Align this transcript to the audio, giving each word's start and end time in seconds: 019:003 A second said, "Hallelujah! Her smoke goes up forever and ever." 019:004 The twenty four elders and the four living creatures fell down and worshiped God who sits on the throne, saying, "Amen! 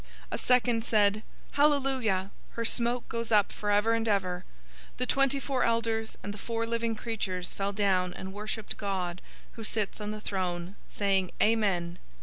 019:003 0.01 0.09
A 0.31 0.37
second 0.39 0.83
said, 0.83 1.23
"Hallelujah! 1.51 2.31
Her 2.53 2.65
smoke 2.65 3.07
goes 3.07 3.31
up 3.31 3.51
forever 3.51 3.93
and 3.93 4.07
ever." 4.07 4.43
019:004 4.93 4.97
The 4.97 5.05
twenty 5.05 5.39
four 5.39 5.63
elders 5.63 6.17
and 6.23 6.33
the 6.33 6.39
four 6.39 6.65
living 6.65 6.95
creatures 6.95 7.53
fell 7.53 7.71
down 7.71 8.11
and 8.15 8.33
worshiped 8.33 8.77
God 8.77 9.21
who 9.51 9.63
sits 9.63 10.01
on 10.01 10.09
the 10.09 10.19
throne, 10.19 10.75
saying, 10.87 11.29
"Amen! 11.39 11.99